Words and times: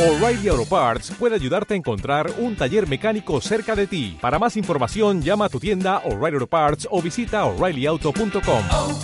O'Reilly 0.00 0.48
Auto 0.48 0.64
Parts 0.64 1.10
puede 1.18 1.34
ayudarte 1.34 1.74
a 1.74 1.76
encontrar 1.76 2.32
un 2.38 2.56
taller 2.56 2.88
mecánico 2.88 3.38
cerca 3.42 3.76
de 3.76 3.86
ti. 3.86 4.16
Para 4.18 4.38
más 4.38 4.56
información, 4.56 5.20
llama 5.20 5.44
a 5.44 5.48
tu 5.50 5.60
tienda 5.60 5.98
O'Reilly 6.06 6.36
Auto 6.36 6.46
Parts 6.46 6.88
o 6.90 7.02
visita 7.02 7.44
oreillyauto.com. 7.44 8.62
oh, 8.72 8.98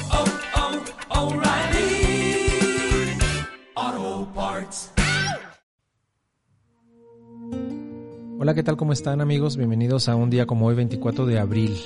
oh, 1.11 1.27
O'Reilly 1.27 2.49
Auto 3.75 4.33
Parts. 4.35 4.91
Hola, 8.39 8.55
¿qué 8.55 8.63
tal? 8.63 8.79
¿Cómo 8.79 8.95
están 8.95 9.21
amigos? 9.21 9.59
Bienvenidos 9.59 10.09
a 10.09 10.17
un 10.17 10.31
día 10.31 10.47
como 10.47 10.65
hoy, 10.65 10.77
24 10.77 11.27
de 11.27 11.39
abril. 11.39 11.79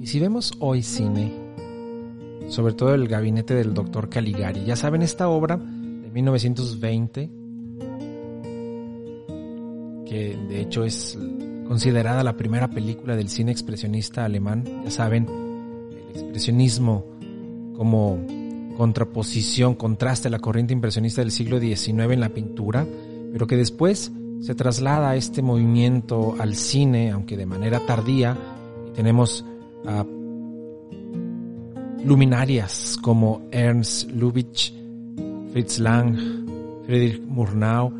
Y 0.00 0.08
si 0.08 0.18
vemos 0.18 0.54
hoy 0.58 0.82
cine, 0.82 1.32
sobre 2.48 2.74
todo 2.74 2.94
el 2.94 3.06
gabinete 3.06 3.54
del 3.54 3.74
doctor 3.74 4.08
Caligari, 4.08 4.64
ya 4.64 4.74
saben, 4.74 5.02
esta 5.02 5.28
obra 5.28 5.56
de 5.56 6.10
1920, 6.10 7.43
que 10.14 10.36
de 10.36 10.60
hecho 10.60 10.84
es 10.84 11.18
considerada 11.66 12.22
la 12.22 12.36
primera 12.36 12.70
película 12.70 13.16
del 13.16 13.28
cine 13.28 13.50
expresionista 13.50 14.24
alemán, 14.24 14.62
ya 14.84 14.90
saben, 14.92 15.26
el 15.90 16.20
expresionismo 16.20 17.04
como 17.76 18.24
contraposición, 18.76 19.74
contraste 19.74 20.28
a 20.28 20.30
la 20.30 20.38
corriente 20.38 20.72
impresionista 20.72 21.20
del 21.20 21.32
siglo 21.32 21.58
XIX 21.58 22.12
en 22.12 22.20
la 22.20 22.28
pintura, 22.28 22.86
pero 23.32 23.48
que 23.48 23.56
después 23.56 24.12
se 24.40 24.54
traslada 24.54 25.16
este 25.16 25.42
movimiento 25.42 26.36
al 26.38 26.54
cine, 26.54 27.10
aunque 27.10 27.36
de 27.36 27.46
manera 27.46 27.84
tardía, 27.84 28.38
y 28.86 28.92
tenemos 28.92 29.44
luminarias 32.04 32.98
como 33.02 33.48
Ernst 33.50 34.12
Lubitsch, 34.12 34.72
Fritz 35.50 35.80
Lang, 35.80 36.16
Friedrich 36.86 37.20
Murnau 37.20 37.92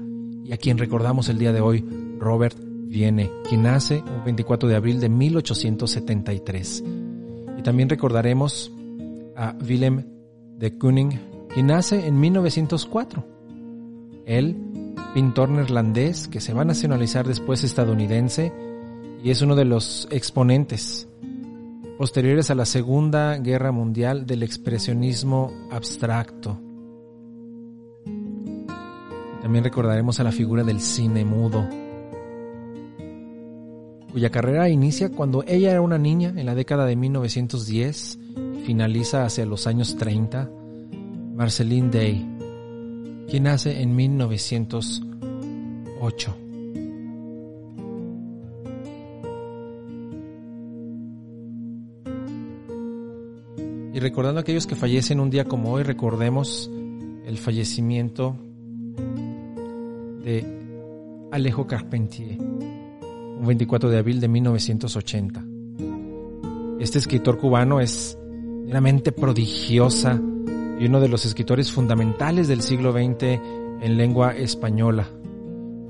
y 0.45 0.53
a 0.53 0.57
quien 0.59 0.79
recordamos 0.79 1.29
el 1.29 1.39
día 1.39 1.53
de 1.53 1.61
hoy, 1.61 1.85
Robert 2.19 2.57
Viene, 2.59 3.31
quien 3.49 3.65
nace 3.65 4.03
un 4.03 4.25
24 4.25 4.69
de 4.69 4.77
abril 4.77 5.01
de 5.01 5.09
1873. 5.09 6.85
Y 7.59 7.63
también 7.63 7.89
recordaremos 7.89 8.71
a 9.37 9.57
Willem 9.67 10.05
de 10.59 10.79
Kooning, 10.79 11.19
quien 11.53 11.67
nace 11.67 12.07
en 12.07 12.21
1904. 12.21 13.27
Él, 14.27 14.57
pintor 15.13 15.49
neerlandés 15.49 16.29
que 16.29 16.41
se 16.41 16.55
va 16.55 16.63
a 16.63 16.67
nacionalizar 16.67 17.27
después 17.27 17.65
estadounidense 17.65 18.53
y 19.23 19.31
es 19.31 19.43
uno 19.43 19.57
de 19.57 19.65
los 19.65 20.07
exponentes 20.11 21.09
posteriores 21.99 22.51
a 22.51 22.55
la 22.55 22.67
Segunda 22.67 23.39
Guerra 23.39 23.73
Mundial 23.73 24.27
del 24.27 24.43
expresionismo 24.43 25.53
abstracto. 25.71 26.61
También 29.41 29.65
recordaremos 29.65 30.21
a 30.21 30.25
la 30.25 30.33
figura 30.33 30.65
del 30.65 30.81
cine 30.81 31.25
mudo, 31.25 31.69
cuya 34.15 34.31
carrera 34.31 34.69
inicia 34.69 35.11
cuando 35.11 35.43
ella 35.45 35.73
era 35.73 35.81
una 35.81 35.99
niña 35.99 36.33
en 36.37 36.47
la 36.47 36.55
década 36.55 36.87
de 36.87 36.95
1910 36.95 38.21
y 38.55 38.59
finaliza 38.65 39.25
hacia 39.25 39.45
los 39.45 39.67
años 39.67 39.97
30, 39.97 40.49
Marceline 41.35 41.91
Day, 41.91 42.25
quien 43.29 43.43
nace 43.43 43.83
en 43.83 43.97
1908. 43.97 46.37
Y 53.93 53.99
recordando 53.99 54.39
a 54.39 54.43
aquellos 54.43 54.69
que 54.69 54.77
fallecen 54.77 55.19
un 55.19 55.31
día 55.31 55.47
como 55.47 55.73
hoy, 55.73 55.83
recordemos 55.83 56.71
el 57.27 57.37
fallecimiento 57.37 58.37
de 60.23 60.47
Alejo 61.33 61.67
Carpentier, 61.67 62.39
24 63.47 63.91
de 63.91 63.99
abril 63.99 64.21
de 64.21 64.29
1980. 64.29 65.45
Este 66.81 66.99
escritor 66.99 67.39
cubano 67.39 67.81
es 67.81 68.19
una 68.67 68.81
mente 68.81 69.13
prodigiosa 69.13 70.21
y 70.79 70.87
uno 70.87 71.01
de 71.01 71.09
los 71.09 71.25
escritores 71.25 71.71
fundamentales 71.71 72.49
del 72.49 72.61
siglo 72.61 72.93
XX 72.93 73.41
en 73.81 73.97
lengua 73.97 74.35
española 74.35 75.09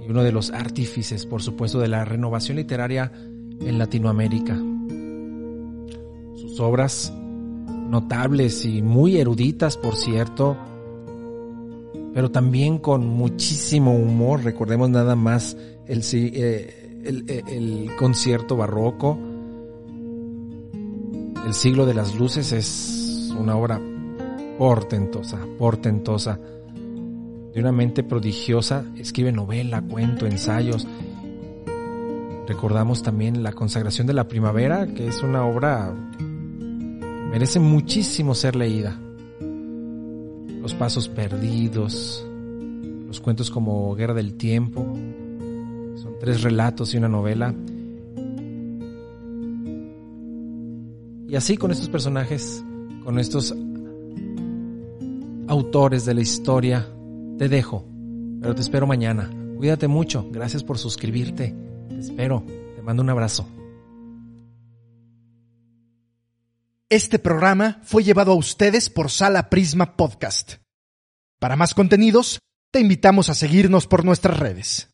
y 0.06 0.10
uno 0.10 0.22
de 0.22 0.32
los 0.32 0.50
artífices, 0.50 1.26
por 1.26 1.42
supuesto, 1.42 1.78
de 1.80 1.88
la 1.88 2.04
renovación 2.04 2.56
literaria 2.58 3.10
en 3.60 3.78
Latinoamérica. 3.78 4.56
Sus 6.36 6.60
obras 6.60 7.12
notables 7.88 8.64
y 8.64 8.82
muy 8.82 9.16
eruditas, 9.16 9.76
por 9.76 9.96
cierto, 9.96 10.56
pero 12.12 12.30
también 12.30 12.78
con 12.78 13.06
muchísimo 13.06 13.94
humor. 13.94 14.44
Recordemos 14.44 14.90
nada 14.90 15.16
más 15.16 15.56
el, 15.86 16.02
eh, 16.12 16.83
el, 17.04 17.24
el, 17.28 17.90
concierto 17.96 18.56
barroco. 18.56 19.18
El 21.46 21.54
siglo 21.54 21.86
de 21.86 21.94
las 21.94 22.14
luces 22.14 22.52
es 22.52 23.32
una 23.38 23.56
obra 23.56 23.80
portentosa, 24.58 25.38
portentosa. 25.58 26.38
De 27.52 27.60
una 27.60 27.72
mente 27.72 28.02
prodigiosa, 28.02 28.84
escribe 28.96 29.30
novela, 29.30 29.82
cuento, 29.82 30.26
ensayos. 30.26 30.86
Recordamos 32.46 33.02
también 33.02 33.42
La 33.42 33.52
consagración 33.52 34.06
de 34.06 34.12
la 34.14 34.28
primavera, 34.28 34.86
que 34.86 35.06
es 35.06 35.22
una 35.22 35.46
obra 35.46 35.94
merece 37.34 37.58
muchísimo 37.58 38.32
ser 38.34 38.54
leída. 38.54 38.96
Los 40.60 40.72
pasos 40.72 41.08
perdidos, 41.08 42.24
los 43.08 43.20
cuentos 43.20 43.50
como 43.50 43.92
Guerra 43.96 44.14
del 44.14 44.34
Tiempo, 44.34 44.86
son 45.96 46.18
tres 46.18 46.42
relatos 46.42 46.94
y 46.94 46.98
una 46.98 47.08
novela. 47.08 47.54
Y 51.28 51.36
así 51.36 51.56
con 51.56 51.70
estos 51.70 51.88
personajes, 51.88 52.64
con 53.04 53.18
estos 53.18 53.54
autores 55.48 56.04
de 56.04 56.14
la 56.14 56.20
historia, 56.20 56.88
te 57.38 57.48
dejo, 57.48 57.84
pero 58.40 58.54
te 58.54 58.60
espero 58.60 58.86
mañana. 58.86 59.30
Cuídate 59.56 59.88
mucho, 59.88 60.28
gracias 60.30 60.62
por 60.62 60.78
suscribirte, 60.78 61.54
te 61.88 61.98
espero, 61.98 62.44
te 62.76 62.82
mando 62.82 63.02
un 63.02 63.10
abrazo. 63.10 63.48
Este 66.90 67.18
programa 67.18 67.80
fue 67.82 68.04
llevado 68.04 68.32
a 68.32 68.36
ustedes 68.36 68.88
por 68.88 69.10
Sala 69.10 69.50
Prisma 69.50 69.96
Podcast. 69.96 70.58
Para 71.40 71.56
más 71.56 71.74
contenidos, 71.74 72.38
te 72.70 72.80
invitamos 72.80 73.30
a 73.30 73.34
seguirnos 73.34 73.86
por 73.86 74.04
nuestras 74.04 74.38
redes. 74.38 74.93